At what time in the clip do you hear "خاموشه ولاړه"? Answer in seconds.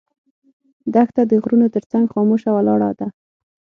2.13-2.91